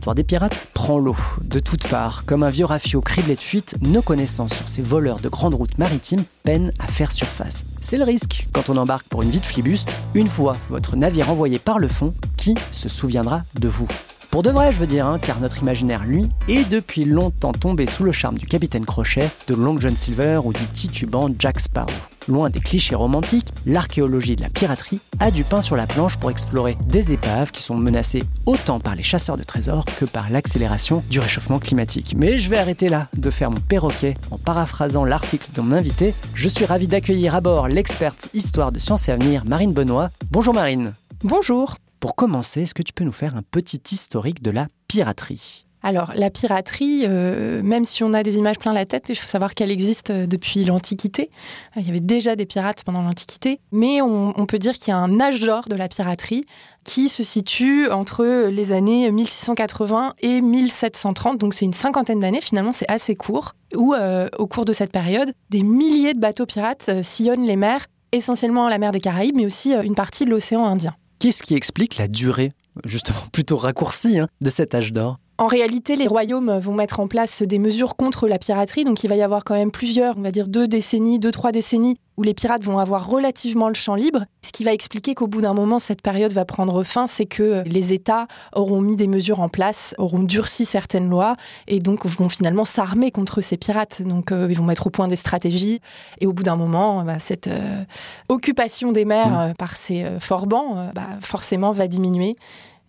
[0.00, 2.24] L'histoire des pirates prend l'eau de toutes parts.
[2.24, 5.76] Comme un vieux rafio criblé de fuite, nos connaissances sur ces voleurs de grandes routes
[5.76, 7.66] maritimes peinent à faire surface.
[7.82, 9.84] C'est le risque quand on embarque pour une vie de flibus.
[10.14, 13.88] Une fois votre navire envoyé par le fond, qui se souviendra de vous
[14.30, 17.88] pour de vrai, je veux dire, hein, car notre imaginaire, lui, est depuis longtemps tombé
[17.88, 21.90] sous le charme du capitaine Crochet, de Long John Silver ou du titubant Jack Sparrow.
[22.28, 26.30] Loin des clichés romantiques, l'archéologie de la piraterie a du pain sur la planche pour
[26.30, 31.02] explorer des épaves qui sont menacées autant par les chasseurs de trésors que par l'accélération
[31.10, 32.14] du réchauffement climatique.
[32.16, 36.14] Mais je vais arrêter là de faire mon perroquet en paraphrasant l'article de mon invité.
[36.34, 40.10] Je suis ravi d'accueillir à bord l'experte histoire de sciences et avenir, Marine Benoît.
[40.30, 40.94] Bonjour Marine.
[41.22, 41.76] Bonjour.
[42.00, 45.66] Pour commencer, est-ce que tu peux nous faire un petit historique de la piraterie?
[45.82, 49.28] Alors, la piraterie, euh, même si on a des images plein la tête, il faut
[49.28, 51.30] savoir qu'elle existe euh, depuis l'Antiquité.
[51.76, 54.98] Il y avait déjà des pirates pendant l'Antiquité, mais on, peut dire qu'il y a
[54.98, 56.44] un âge d'or de la piraterie
[56.84, 62.72] qui se situe entre les années 1680 et 1730, donc c'est une cinquantaine d'années, finalement
[62.72, 66.90] c'est assez court, où euh, au cours de cette période, des milliers de bateaux pirates
[67.02, 70.94] sillonnent les mers, essentiellement la mer des Caraïbes, mais aussi une partie de l'océan Indien.
[71.20, 72.50] Qu'est-ce qui explique la durée,
[72.84, 75.18] justement plutôt raccourcie, hein, de cet âge d'or?
[75.40, 79.08] En réalité, les royaumes vont mettre en place des mesures contre la piraterie, donc il
[79.08, 82.22] va y avoir quand même plusieurs, on va dire deux décennies, deux, trois décennies, où
[82.22, 84.26] les pirates vont avoir relativement le champ libre.
[84.42, 87.62] Ce qui va expliquer qu'au bout d'un moment, cette période va prendre fin, c'est que
[87.64, 91.36] les États auront mis des mesures en place, auront durci certaines lois,
[91.66, 94.02] et donc vont finalement s'armer contre ces pirates.
[94.02, 95.80] Donc euh, ils vont mettre au point des stratégies,
[96.20, 97.82] et au bout d'un moment, bah, cette euh,
[98.28, 99.40] occupation des mers mmh.
[99.40, 102.36] euh, par ces forbans, bah, forcément, va diminuer.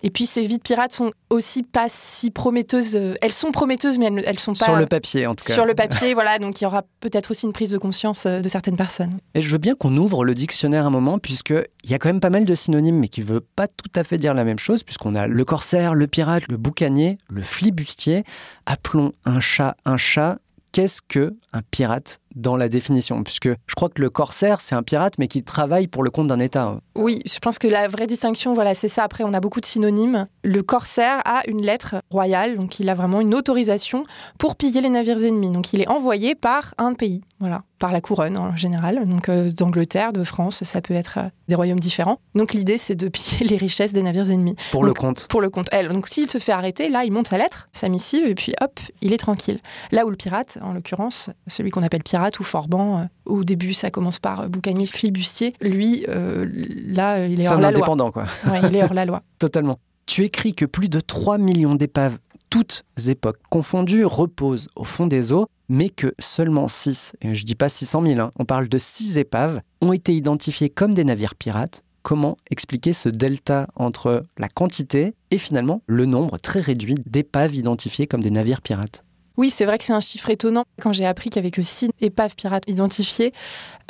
[0.03, 2.95] Et puis ces vies de pirates sont aussi pas si prometteuses.
[3.21, 5.53] Elles sont prometteuses, mais elles, elles sont pas sur le papier en tout cas.
[5.53, 6.39] Sur le papier, voilà.
[6.39, 9.19] Donc il y aura peut-être aussi une prise de conscience euh, de certaines personnes.
[9.35, 11.53] Et je veux bien qu'on ouvre le dictionnaire un moment, puisque
[11.83, 13.91] il y a quand même pas mal de synonymes, mais qui ne veut pas tout
[13.95, 17.43] à fait dire la même chose, puisqu'on a le corsaire, le pirate, le boucanier, le
[17.43, 18.23] flibustier.
[18.65, 20.39] Appelons un chat un chat
[20.71, 22.19] qu'est-ce que un pirate?
[22.35, 25.87] Dans la définition Puisque je crois que le corsaire, c'est un pirate, mais qui travaille
[25.87, 26.79] pour le compte d'un État.
[26.95, 29.03] Oui, je pense que la vraie distinction, voilà, c'est ça.
[29.03, 30.27] Après, on a beaucoup de synonymes.
[30.43, 34.03] Le corsaire a une lettre royale, donc il a vraiment une autorisation
[34.37, 35.51] pour piller les navires ennemis.
[35.51, 39.07] Donc il est envoyé par un pays, voilà, par la couronne en général.
[39.07, 42.19] Donc euh, d'Angleterre, de France, ça peut être euh, des royaumes différents.
[42.35, 44.55] Donc l'idée, c'est de piller les richesses des navires ennemis.
[44.71, 45.27] Pour le compte.
[45.29, 45.67] Pour le compte.
[45.71, 45.89] Elle.
[45.89, 48.79] Donc s'il se fait arrêter, là, il monte sa lettre, sa missive, et puis hop,
[49.01, 49.59] il est tranquille.
[49.91, 53.73] Là où le pirate, en l'occurrence, celui qu'on appelle pirate ou forban, euh, au début,
[53.73, 55.53] ça commence par boucanier, flibustier.
[55.61, 57.79] Lui, là, il est, hors la loi.
[57.79, 58.25] indépendant, quoi.
[58.69, 59.21] il est hors la loi.
[59.39, 59.79] Totalement.
[60.05, 62.17] Tu écris que plus de 3 millions d'épaves,
[62.49, 67.55] toutes époques confondues, reposent au fond des eaux, mais que seulement 6, et je dis
[67.55, 71.35] pas 600 000, hein, on parle de 6 épaves, ont été identifiées comme des navires
[71.35, 71.83] pirates.
[72.03, 78.07] Comment expliquer ce delta entre la quantité et finalement le nombre très réduit d'épaves identifiées
[78.07, 79.05] comme des navires pirates?
[79.37, 80.65] Oui, c'est vrai que c'est un chiffre étonnant.
[80.81, 83.31] Quand j'ai appris qu'il n'y avait que six épaves pirates identifiées,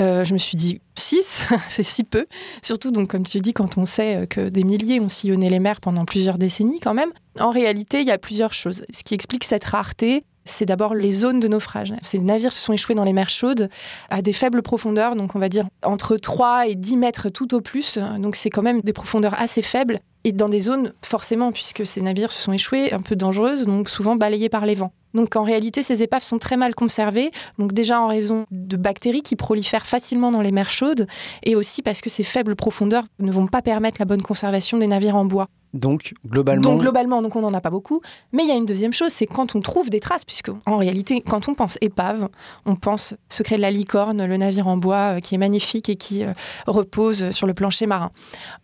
[0.02, 2.26] euh, je me suis dit 6, c'est si peu.
[2.62, 5.60] Surtout, donc, comme tu dis, quand on sait euh, que des milliers ont sillonné les
[5.60, 7.12] mers pendant plusieurs décennies quand même.
[7.40, 8.84] En réalité, il y a plusieurs choses.
[8.92, 11.94] Ce qui explique cette rareté, c'est d'abord les zones de naufrage.
[12.02, 13.70] Ces navires se sont échoués dans les mers chaudes
[14.10, 17.62] à des faibles profondeurs, donc on va dire entre 3 et 10 mètres tout au
[17.62, 18.00] plus.
[18.20, 20.00] Donc c'est quand même des profondeurs assez faibles.
[20.24, 23.90] Et dans des zones, forcément, puisque ces navires se sont échoués, un peu dangereuses, donc
[23.90, 24.94] souvent balayés par les vents.
[25.14, 29.22] Donc en réalité, ces épaves sont très mal conservées, donc déjà en raison de bactéries
[29.22, 31.08] qui prolifèrent facilement dans les mers chaudes,
[31.44, 34.88] et aussi parce que ces faibles profondeurs ne vont pas permettre la bonne conservation des
[34.88, 35.48] navires en bois.
[35.74, 36.62] Donc globalement.
[36.62, 38.02] Donc globalement, donc on n'en a pas beaucoup.
[38.34, 40.78] Mais il y a une deuxième chose, c'est quand on trouve des traces, puisque en
[40.78, 42.28] réalité, quand on pense épave,
[42.66, 45.96] on pense secret de la licorne, le navire en bois euh, qui est magnifique et
[45.96, 46.34] qui euh,
[46.68, 48.12] repose sur le plancher marin.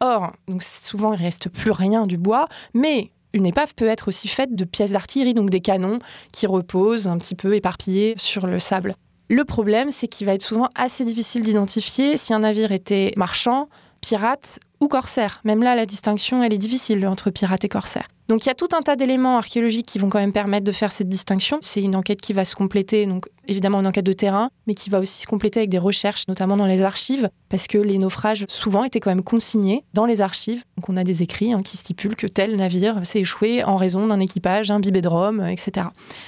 [0.02, 4.28] Or, donc souvent il reste plus rien du bois, mais une épave peut être aussi
[4.28, 6.00] faite de pièces d'artillerie, donc des canons
[6.32, 8.96] qui reposent un petit peu éparpillés sur le sable.
[9.30, 13.70] Le problème, c'est qu'il va être souvent assez difficile d'identifier si un navire était marchand,
[14.02, 15.42] pirate ou corsaire.
[15.44, 18.08] Même là, la distinction, elle est difficile entre pirate et corsaire.
[18.28, 20.72] Donc il y a tout un tas d'éléments archéologiques qui vont quand même permettre de
[20.74, 21.60] faire cette distinction.
[21.62, 24.90] C'est une enquête qui va se compléter, donc évidemment une enquête de terrain, mais qui
[24.90, 28.46] va aussi se compléter avec des recherches, notamment dans les archives, parce que les naufrages
[28.50, 30.64] souvent étaient quand même consignés dans les archives.
[30.76, 34.08] Donc on a des écrits hein, qui stipulent que tel navire s'est échoué en raison
[34.08, 35.88] d'un équipage imbibé de rhum, etc.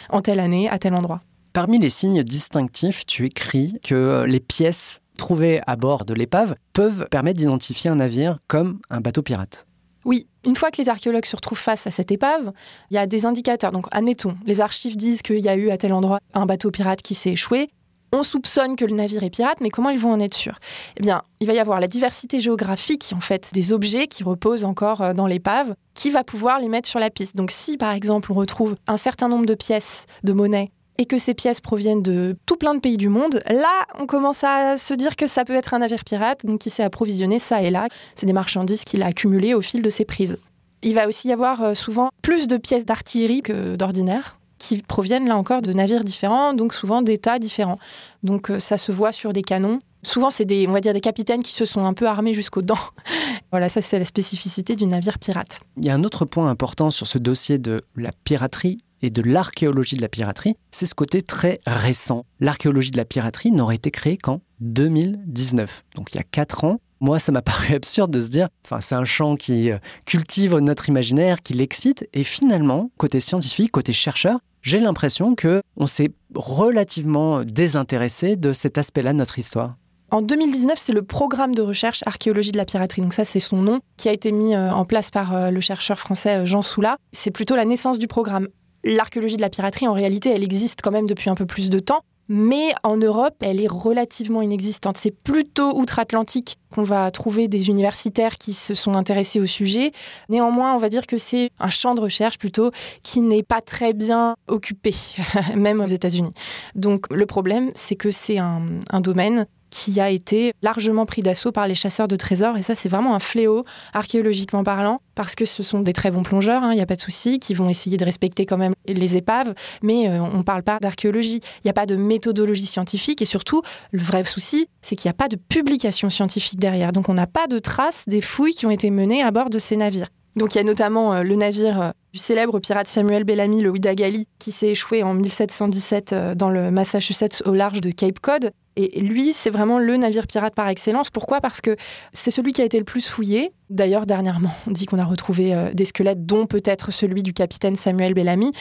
[0.09, 1.21] En telle année, à tel endroit.
[1.51, 7.07] Parmi les signes distinctifs, tu écris que les pièces trouvées à bord de l'épave peuvent
[7.11, 9.65] permettre d'identifier un navire comme un bateau pirate.
[10.05, 12.51] Oui, une fois que les archéologues se retrouvent face à cette épave,
[12.89, 13.71] il y a des indicateurs.
[13.71, 17.01] Donc, admettons, les archives disent qu'il y a eu à tel endroit un bateau pirate
[17.01, 17.69] qui s'est échoué.
[18.11, 20.57] On soupçonne que le navire est pirate, mais comment ils vont en être sûrs?
[20.97, 24.65] Eh bien, il va y avoir la diversité géographique, en fait, des objets qui reposent
[24.65, 27.35] encore euh, dans l'épave, qui va pouvoir les mettre sur la piste.
[27.35, 31.17] Donc, si par exemple on retrouve un certain nombre de pièces de monnaie et que
[31.17, 34.93] ces pièces proviennent de tout plein de pays du monde, là, on commence à se
[34.93, 37.87] dire que ça peut être un navire pirate, donc qui s'est approvisionné ça et là.
[38.15, 40.37] C'est des marchandises qu'il a accumulées au fil de ses prises.
[40.83, 45.25] Il va aussi y avoir euh, souvent plus de pièces d'artillerie que d'ordinaire qui proviennent
[45.25, 47.79] là encore de navires différents, donc souvent d'états différents.
[48.23, 49.79] Donc euh, ça se voit sur des canons.
[50.03, 52.61] Souvent, c'est des, on va dire, des capitaines qui se sont un peu armés jusqu'aux
[52.61, 52.75] dents.
[53.51, 55.61] voilà, ça c'est la spécificité du navire pirate.
[55.77, 59.21] Il y a un autre point important sur ce dossier de la piraterie et de
[59.21, 62.25] l'archéologie de la piraterie, c'est ce côté très récent.
[62.39, 66.79] L'archéologie de la piraterie n'aurait été créée qu'en 2019, donc il y a 4 ans.
[67.01, 70.57] Moi, ça m'a paru absurde de se dire, enfin, c'est un champ qui euh, cultive
[70.57, 76.11] notre imaginaire, qui l'excite, et finalement, côté scientifique, côté chercheur, j'ai l'impression que on s'est
[76.35, 79.75] relativement désintéressé de cet aspect-là de notre histoire.
[80.11, 83.01] En 2019, c'est le programme de recherche archéologie de la piraterie.
[83.01, 85.61] Donc ça, c'est son nom qui a été mis euh, en place par euh, le
[85.61, 86.97] chercheur français Jean Soula.
[87.11, 88.47] C'est plutôt la naissance du programme
[88.83, 91.79] l'archéologie de la piraterie, en réalité, elle existe quand même depuis un peu plus de
[91.79, 92.03] temps.
[92.31, 94.97] Mais en Europe, elle est relativement inexistante.
[94.97, 99.91] C'est plutôt outre-Atlantique qu'on va trouver des universitaires qui se sont intéressés au sujet.
[100.29, 102.69] Néanmoins, on va dire que c'est un champ de recherche plutôt
[103.01, 104.93] qui n'est pas très bien occupé,
[105.55, 106.31] même aux États-Unis.
[106.75, 108.61] Donc le problème, c'est que c'est un,
[108.99, 112.57] domaine qui a été largement pris d'assaut par les chasseurs de trésors.
[112.57, 116.23] Et ça, c'est vraiment un fléau, archéologiquement parlant, parce que ce sont des très bons
[116.23, 118.73] plongeurs, il hein, n'y a pas de souci, qui vont essayer de respecter quand même
[118.87, 121.39] les épaves, mais euh, on ne parle pas d'archéologie.
[121.57, 123.61] Il n'y a pas de méthodologie scientifique, et surtout,
[123.91, 126.91] le vrai souci, c'est qu'il n'y a pas de publication scientifique derrière.
[126.91, 129.59] Donc on n'a pas de traces des fouilles qui ont été menées à bord de
[129.59, 130.09] ces navires.
[130.39, 133.69] Donc il y a notamment euh, le navire euh, du célèbre pirate Samuel Bellamy, le
[133.69, 138.51] Widagali, qui s'est échoué en 1717 dans le Massachusetts au large de Cape Cod.
[138.81, 141.09] Et lui, c'est vraiment le navire pirate par excellence.
[141.09, 141.41] Pourquoi?
[141.41, 141.75] Parce que
[142.13, 143.51] c'est celui qui a été le plus fouillé.
[143.69, 147.75] D'ailleurs, dernièrement, on dit qu'on a retrouvé euh, des squelettes, dont peut-être celui du capitaine
[147.75, 148.51] Samuel Bellamy.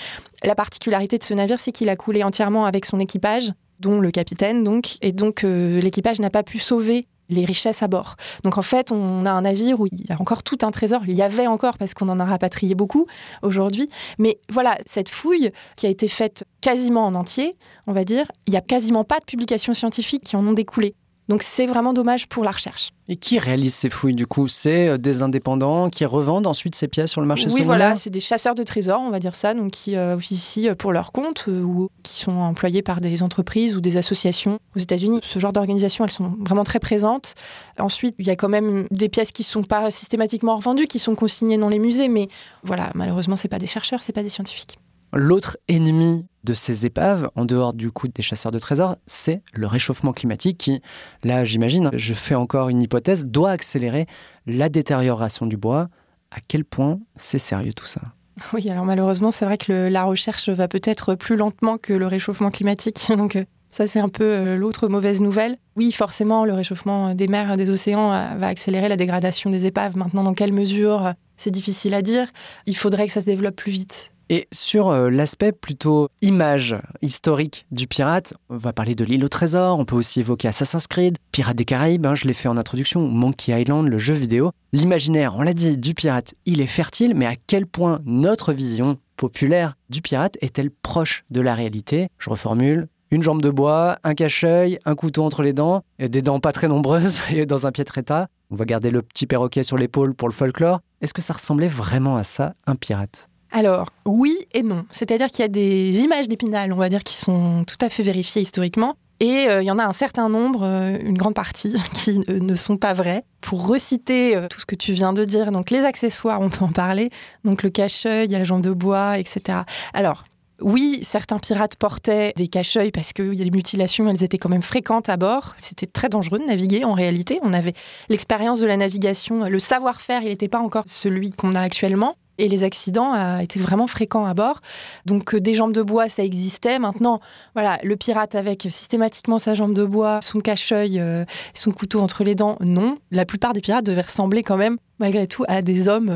[0.43, 4.11] La particularité de ce navire, c'est qu'il a coulé entièrement avec son équipage dont le
[4.11, 8.17] capitaine donc et donc euh, l'équipage n'a pas pu sauver les richesses à bord.
[8.45, 11.03] Donc en fait, on a un navire où il y a encore tout un trésor.
[11.07, 13.07] Il y avait encore parce qu'on en a rapatrié beaucoup
[13.43, 13.89] aujourd'hui.
[14.19, 18.51] Mais voilà, cette fouille qui a été faite quasiment en entier, on va dire, il
[18.51, 20.95] n'y a quasiment pas de publications scientifiques qui en ont découlé.
[21.29, 22.91] Donc c'est vraiment dommage pour la recherche.
[23.11, 24.49] Et qui réalise ces fouilles du coup?
[24.49, 27.61] C'est euh, des indépendants qui revendent ensuite ces pièces sur le marché secondaire?
[27.61, 30.75] Oui, voilà, c'est des chasseurs de trésors, on va dire ça, donc qui euh, officient
[30.75, 34.79] pour leur compte euh, ou qui sont employés par des entreprises ou des associations aux
[34.79, 35.21] États-Unis.
[35.23, 37.35] Ce genre d'organisations, elles sont vraiment très présentes.
[37.79, 40.99] Ensuite, il y a quand même des pièces qui ne sont pas systématiquement revendues, qui
[40.99, 42.29] sont consignées dans les musées, mais
[42.63, 44.79] voilà, malheureusement, c'est pas des chercheurs, c'est pas des scientifiques.
[45.13, 49.67] L'autre ennemi de ces épaves, en dehors du coup des chasseurs de trésors, c'est le
[49.67, 50.83] réchauffement climatique qui,
[51.25, 54.07] là j'imagine, je fais encore une hypothèse, doit accélérer
[54.47, 55.89] la détérioration du bois.
[56.31, 58.03] À quel point c'est sérieux tout ça?
[58.53, 62.51] Oui, alors malheureusement, c'est vrai que la recherche va peut-être plus lentement que le réchauffement
[62.51, 63.07] climatique.
[63.17, 65.59] Donc euh, ça, c'est un peu euh, l'autre mauvaise nouvelle.
[65.77, 69.97] Oui, forcément, le réchauffement des mers, des océans euh, va accélérer la dégradation des épaves.
[69.97, 71.13] Maintenant, dans quelle mesure?
[71.37, 72.29] C'est difficile à dire.
[72.67, 74.13] Il faudrait que ça se développe plus vite.
[74.31, 79.29] Et sur euh, l'aspect plutôt image historique du pirate, on va parler de l'île au
[79.29, 82.59] trésor, on peut aussi évoquer Assassin's Creed, Pirates des Caraïbes, hein, je l'ai fait en
[82.59, 84.53] introduction, Monkey Island, le jeu vidéo.
[84.73, 88.99] L'imaginaire, on l'a dit, du pirate, il est fertile, mais à quel point notre vision
[89.17, 92.09] populaire du pirate est-elle proche de la réalité?
[92.19, 96.21] Je reformule, une jambe de bois, un cache-œil, un couteau entre les dents, et des
[96.21, 98.29] dents pas très nombreuses et dans un pied état.
[98.51, 100.81] On va garder le petit perroquet sur l'épaule pour le folklore.
[101.01, 103.29] Est-ce que ça ressemblait vraiment à ça, un pirate?
[103.51, 104.85] Alors, oui et non.
[104.91, 108.03] C'est-à-dire qu'il y a des images d'épinal, on va dire, qui sont tout à fait
[108.03, 108.97] vérifiées historiquement.
[109.21, 112.55] Et euh, il y en a un certain nombre, euh, une grande partie, qui ne
[112.55, 113.25] sont pas vraies.
[113.41, 116.65] Pour reciter euh, tout ce que tu viens de dire, donc les accessoires, on peut
[116.65, 117.11] en parler.
[117.45, 119.61] Donc le cache-œil, il y a la jambe de bois, etc.
[119.93, 120.25] Alors,
[120.61, 125.09] Oui, certains pirates portaient des cache-œils parce que les mutilations, elles étaient quand même fréquentes
[125.09, 125.55] à bord.
[125.59, 127.39] C'était très dangereux de naviguer en réalité.
[127.43, 127.75] On avait
[128.09, 132.49] l'expérience de la navigation, le savoir-faire, il n'était pas encore celui qu'on a actuellement et
[132.49, 134.61] les accidents euh, étaient vraiment fréquents à bord.
[135.05, 136.79] Donc euh, des jambes de bois, ça existait.
[136.79, 137.21] Maintenant,
[137.55, 142.25] voilà, le pirate avec systématiquement sa jambe de bois, son cache-œil, euh, son couteau entre
[142.25, 142.99] les dents, non.
[143.11, 146.13] La plupart des pirates devaient ressembler quand même, malgré tout, à des hommes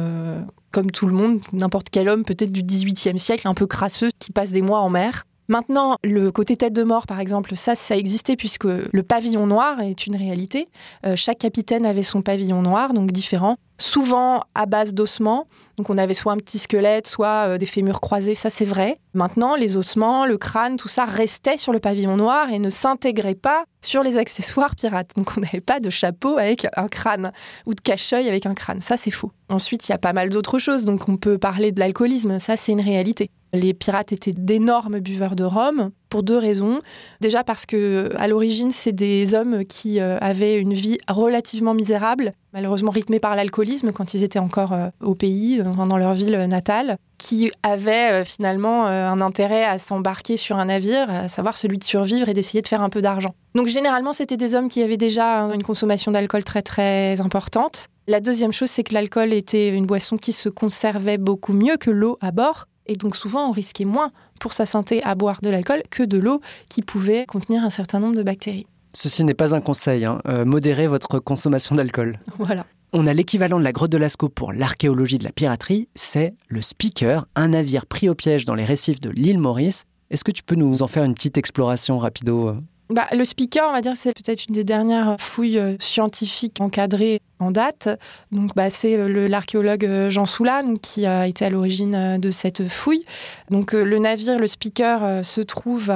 [0.70, 4.32] comme tout le monde, n'importe quel homme peut-être du 18e siècle, un peu crasseux, qui
[4.32, 5.24] passe des mois en mer.
[5.48, 9.80] Maintenant, le côté tête de mort, par exemple, ça, ça existait puisque le pavillon noir
[9.80, 10.68] est une réalité.
[11.16, 15.46] chaque capitaine avait son pavillon noir, donc différent souvent à base d'ossements.
[15.76, 18.98] Donc on avait soit un petit squelette, soit euh, des fémurs croisés, ça c'est vrai.
[19.14, 23.34] Maintenant, les ossements, le crâne, tout ça restait sur le pavillon noir et ne s'intégrait
[23.34, 25.10] pas sur les accessoires pirates.
[25.16, 27.32] Donc on n'avait pas de chapeau avec un crâne
[27.66, 28.80] ou de cache-œil avec un crâne.
[28.80, 29.32] Ça c'est faux.
[29.48, 30.84] Ensuite, il y a pas mal d'autres choses.
[30.84, 33.30] Donc on peut parler de l'alcoolisme, ça c'est une réalité.
[33.54, 36.80] Les pirates étaient d'énormes buveurs de rhum pour deux raisons.
[37.20, 42.32] Déjà parce que à l'origine, c'est des hommes qui euh, avaient une vie relativement misérable,
[42.54, 46.96] malheureusement rythmée par l'alcoolisme quand ils étaient encore euh, au pays, dans leur ville natale,
[47.22, 52.28] qui avaient finalement un intérêt à s'embarquer sur un navire, à savoir celui de survivre
[52.28, 53.32] et d'essayer de faire un peu d'argent.
[53.54, 57.86] Donc généralement, c'était des hommes qui avaient déjà une consommation d'alcool très très importante.
[58.08, 61.92] La deuxième chose, c'est que l'alcool était une boisson qui se conservait beaucoup mieux que
[61.92, 62.66] l'eau à bord.
[62.86, 64.10] Et donc souvent, on risquait moins
[64.40, 68.00] pour sa santé à boire de l'alcool que de l'eau qui pouvait contenir un certain
[68.00, 68.66] nombre de bactéries.
[68.94, 70.20] Ceci n'est pas un conseil, hein.
[70.28, 72.18] Euh, modérez votre consommation d'alcool.
[72.38, 72.66] Voilà.
[72.94, 76.61] On a l'équivalent de la grotte de Lascaux pour l'archéologie de la piraterie, c'est le
[76.61, 79.84] Speaker, un navire pris au piège dans les récifs de l'île Maurice.
[80.11, 82.61] Est-ce que tu peux nous en faire une petite exploration rapido euh?
[82.90, 87.22] Bah, le speaker, on va dire, c'est peut-être une des dernières fouilles euh, scientifiques encadrées
[87.38, 87.88] en date.
[88.30, 93.06] Donc, bah, c'est euh, l'archéologue Jean Soula qui a été à l'origine de cette fouille.
[93.49, 95.90] Donc, le navire, le speaker, se trouve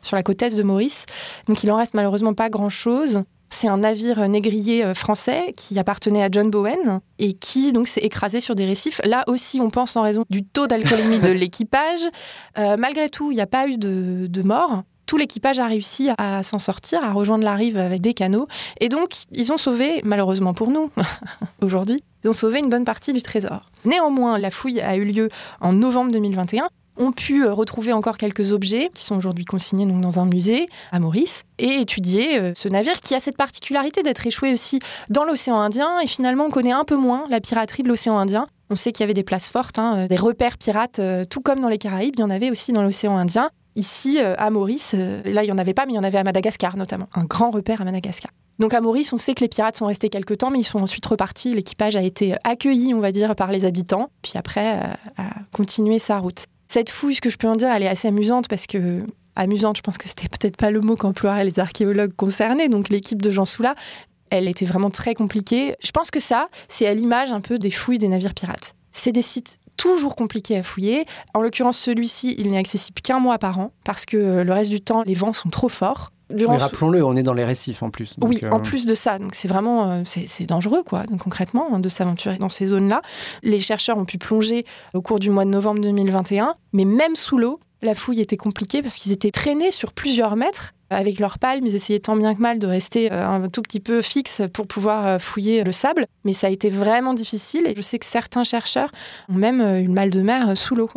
[0.00, 1.04] sur la côte est de Maurice.
[1.48, 3.24] Donc, il en reste malheureusement pas grand-chose.
[3.64, 8.40] C'est un navire négrier français qui appartenait à John Bowen et qui donc s'est écrasé
[8.40, 9.00] sur des récifs.
[9.06, 12.02] Là aussi, on pense en raison du taux d'alcoolémie de l'équipage.
[12.58, 16.42] malgré tout, il n'y a pas eu de, de mort tout l'équipage a réussi à
[16.42, 18.48] s'en sortir, à rejoindre la rive avec des canaux.
[18.80, 20.90] Et donc, ils ont sauvé, malheureusement pour nous,
[21.62, 23.70] aujourd'hui, ils ont sauvé une bonne partie du trésor.
[23.84, 25.28] Néanmoins, la fouille a eu lieu
[25.60, 30.00] en novembre 2021 ont pu euh, retrouver encore quelques objets qui sont aujourd'hui consignés donc,
[30.00, 34.26] dans un musée à Maurice et étudier euh, ce navire qui a cette particularité d'être
[34.26, 37.88] échoué aussi dans l'océan Indien et finalement on connaît un peu moins la piraterie de
[37.88, 38.46] l'océan Indien.
[38.70, 41.60] On sait qu'il y avait des places fortes, hein, des repères pirates, euh, tout comme
[41.60, 43.50] dans les Caraïbes, il y en avait aussi dans l'océan Indien.
[43.76, 46.04] Ici, euh, à Maurice, euh, là, il n'y en avait pas, mais il y en
[46.04, 47.08] avait à Madagascar notamment.
[47.14, 48.30] Un grand repère à Madagascar.
[48.60, 50.80] Donc à Maurice, on sait que les pirates sont restés quelques temps, mais ils sont
[50.80, 51.52] ensuite repartis.
[51.54, 55.98] L'équipage a été accueilli, on va dire, par les habitants, puis après euh, a continué
[55.98, 56.44] sa route.
[56.74, 59.76] Cette fouille, ce que je peux en dire, elle est assez amusante parce que amusante,
[59.76, 63.30] je pense que c'était peut-être pas le mot qu'emploieraient les archéologues concernés, donc l'équipe de
[63.30, 63.76] Jean Soula.
[64.30, 65.76] Elle était vraiment très compliquée.
[65.84, 68.74] Je pense que ça, c'est à l'image un peu des fouilles des navires pirates.
[68.90, 71.06] C'est des sites toujours compliqué à fouiller.
[71.32, 74.80] En l'occurrence, celui-ci, il n'est accessible qu'un mois par an parce que le reste du
[74.80, 76.10] temps, les vents sont trop forts.
[76.30, 78.16] Rappelons-le, on est dans les récifs en plus.
[78.24, 81.04] oui, en euh, plus de ça, donc c'est vraiment euh, c'est dangereux quoi.
[81.04, 83.02] Donc concrètement, hein, de s'aventurer dans ces zones-là.
[83.42, 84.64] Les chercheurs ont pu plonger
[84.94, 88.82] au cours du mois de novembre 2021, mais même sous l'eau, la fouille était compliquée
[88.82, 92.40] parce qu'ils étaient traînés sur plusieurs mètres avec leurs palmes, ils essayaient tant bien que
[92.40, 96.06] mal de rester euh, un tout petit peu fixe pour pouvoir fouiller le sable.
[96.24, 98.90] Mais ça a été vraiment difficile et je sais que certains chercheurs
[99.28, 100.88] ont même eu le mal de mer sous l'eau.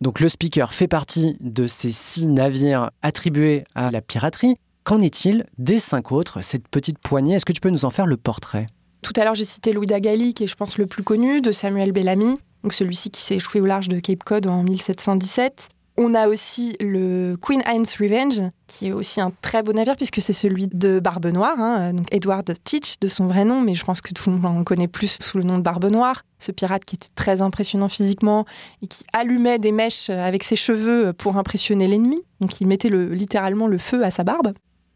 [0.00, 4.56] Donc le speaker fait partie de ces six navires attribués à la piraterie.
[4.84, 7.34] Qu'en est-il des cinq autres, cette petite poignée?
[7.34, 8.66] Est-ce que tu peux nous en faire le portrait?
[9.02, 11.52] Tout à l'heure, j'ai cité Louis Dagali, qui est, je pense, le plus connu, de
[11.52, 12.36] Samuel Bellamy,
[12.70, 15.68] celui-ci qui s'est échoué au large de Cape Cod en 1717.
[16.00, 20.20] On a aussi le Queen Anne's Revenge, qui est aussi un très beau navire puisque
[20.20, 23.84] c'est celui de Barbe Noire, hein, donc Edward Teach de son vrai nom, mais je
[23.84, 26.22] pense que tout le monde en connaît plus sous le nom de Barbe Noire.
[26.38, 28.44] Ce pirate qui était très impressionnant physiquement
[28.80, 32.22] et qui allumait des mèches avec ses cheveux pour impressionner l'ennemi.
[32.40, 34.52] Donc il mettait littéralement le feu à sa barbe.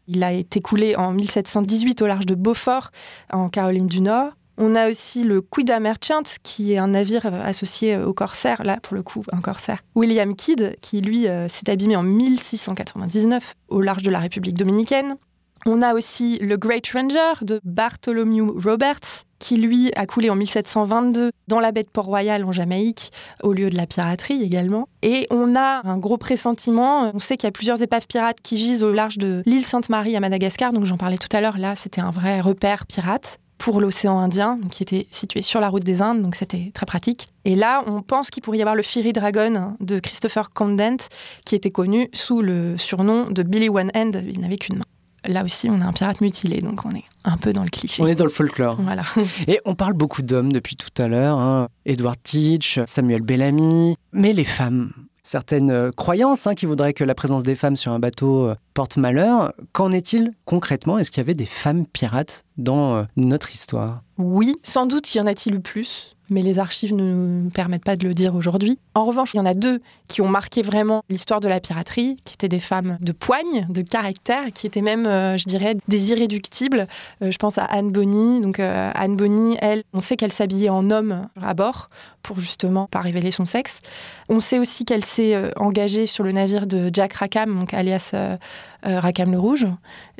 [0.07, 2.91] Il a été coulé en 1718 au large de Beaufort,
[3.31, 4.31] en Caroline du Nord.
[4.57, 8.95] On a aussi le Quida Merchant, qui est un navire associé au corsaire, là pour
[8.95, 9.79] le coup un corsaire.
[9.95, 15.15] William Kidd, qui lui euh, s'est abîmé en 1699 au large de la République dominicaine.
[15.65, 21.31] On a aussi le Great Ranger de Bartholomew Roberts, qui lui a coulé en 1722
[21.47, 23.11] dans la baie de Port-Royal en Jamaïque,
[23.43, 24.87] au lieu de la piraterie également.
[25.01, 27.11] Et on a un gros pressentiment.
[27.13, 30.15] On sait qu'il y a plusieurs épaves pirates qui gisent au large de l'île Sainte-Marie
[30.15, 31.57] à Madagascar, donc j'en parlais tout à l'heure.
[31.57, 35.85] Là, c'était un vrai repère pirate pour l'océan Indien, qui était situé sur la route
[35.85, 37.29] des Indes, donc c'était très pratique.
[37.45, 40.97] Et là, on pense qu'il pourrait y avoir le Fury Dragon de Christopher Condent,
[41.45, 44.85] qui était connu sous le surnom de Billy One Hand, il n'avait qu'une main.
[45.25, 48.03] Là aussi, on a un pirate mutilé, donc on est un peu dans le cliché.
[48.03, 48.77] On est dans le folklore.
[48.81, 49.03] Voilà.
[49.47, 51.37] Et on parle beaucoup d'hommes depuis tout à l'heure.
[51.37, 51.69] Hein.
[51.85, 53.95] Edward Teach, Samuel Bellamy.
[54.11, 57.91] Mais les femmes, certaines euh, croyances hein, qui voudraient que la présence des femmes sur
[57.93, 59.53] un bateau euh, porte malheur.
[59.71, 60.99] Qu'en est-il concrètement?
[60.99, 64.03] Est-ce qu'il y avait des femmes pirates dans euh, notre histoire?
[64.17, 67.95] Oui, sans doute y en a-t-il eu plus mais les archives ne nous permettent pas
[67.95, 68.79] de le dire aujourd'hui.
[68.95, 72.17] En revanche, il y en a deux qui ont marqué vraiment l'histoire de la piraterie,
[72.25, 76.11] qui étaient des femmes de poigne, de caractère, qui étaient même, euh, je dirais, des
[76.11, 76.87] irréductibles.
[77.23, 78.41] Euh, je pense à Anne Bonny.
[78.41, 81.89] Donc euh, Anne Bonny, elle, on sait qu'elle s'habillait en homme à bord
[82.21, 83.79] pour justement pas révéler son sexe.
[84.29, 88.15] On sait aussi qu'elle s'est engagée sur le navire de Jack Rackham, donc alias
[88.83, 89.67] Rackham le Rouge,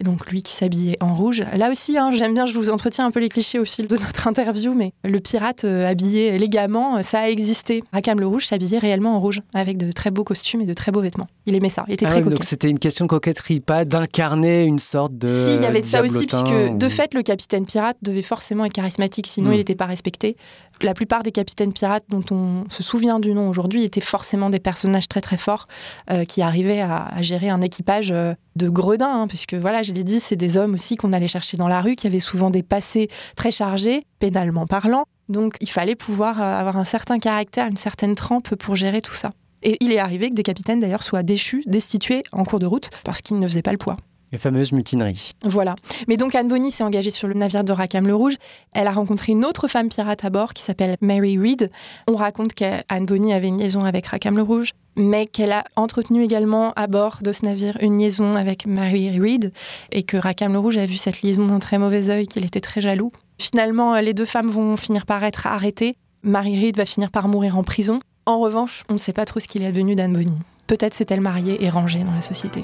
[0.02, 1.46] donc lui qui s'habillait en rouge.
[1.56, 3.96] Là aussi, hein, j'aime bien, je vous entretiens un peu les clichés au fil de
[3.96, 7.86] notre interview, mais le pirate habillé élégamment, ça a existé.
[7.94, 10.92] Rackham le Rouge s'habillait réellement en rouge, avec de très beaux costumes et de très
[10.92, 11.28] beaux vêtements.
[11.46, 12.36] Il aimait ça, il était ah très coquet.
[12.36, 15.28] Donc c'était une question de coquetterie, pas d'incarner une sorte de.
[15.28, 18.66] Si, il y avait de ça aussi, puisque de fait, le capitaine pirate devait forcément
[18.66, 19.54] être charismatique, sinon Mm.
[19.54, 20.38] il n'était pas respecté.
[20.82, 24.60] La plupart des capitaines pirates dont on se souvient du nom aujourd'hui étaient forcément des
[24.60, 25.68] personnages très très forts
[26.12, 29.92] euh, qui arrivaient à, à gérer un équipage euh, de gredins, hein, puisque voilà, je
[29.94, 32.50] l'ai dit, c'est des hommes aussi qu'on allait chercher dans la rue, qui avaient souvent
[32.50, 35.06] des passés très chargés, pénalement parlant.
[35.30, 39.14] Donc il fallait pouvoir euh, avoir un certain caractère, une certaine trempe pour gérer tout
[39.14, 39.32] ça.
[39.64, 42.90] Et il est arrivé que des capitaines d'ailleurs soient déchus, destitués en cours de route
[43.04, 43.98] parce qu'ils ne faisaient pas le poids.
[44.34, 45.34] Les fameuses mutineries.
[45.44, 45.76] Voilà.
[46.08, 48.34] Mais donc Anne Bonny s'est engagée sur le navire de Rackham le Rouge.
[48.72, 51.70] Elle a rencontré une autre femme pirate à bord qui s'appelle Mary Reed.
[52.08, 56.24] On raconte qu'Anne Bonny avait une liaison avec Rackham le Rouge, mais qu'elle a entretenu
[56.24, 59.54] également à bord de ce navire une liaison avec Mary Reed
[59.92, 62.60] et que Rackham le Rouge a vu cette liaison d'un très mauvais œil, qu'il était
[62.60, 63.12] très jaloux.
[63.40, 65.98] Finalement, les deux femmes vont finir par être arrêtées.
[66.24, 68.00] Mary Reed va finir par mourir en prison.
[68.26, 70.40] En revanche, on ne sait pas trop ce qu'il est advenu d'Anne Bonny.
[70.68, 72.64] Peut-être s'est-elle mariée et rangée dans la société.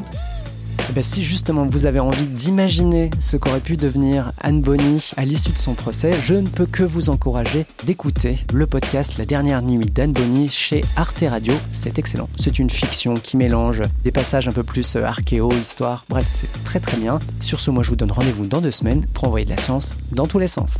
[0.89, 5.24] Eh ben, si justement vous avez envie d'imaginer ce qu'aurait pu devenir Anne Bonny à
[5.24, 9.61] l'issue de son procès, je ne peux que vous encourager d'écouter le podcast La dernière
[9.61, 11.53] nuit d'Anne Bonny chez Arte Radio.
[11.72, 12.27] C'est excellent.
[12.37, 16.05] C'est une fiction qui mélange des passages un peu plus euh, archéo, histoire.
[16.09, 17.20] Bref, c'est très très bien.
[17.40, 19.96] Sur ce, moi je vous donne rendez-vous dans deux semaines pour envoyer de la science
[20.11, 20.79] dans tous les sens.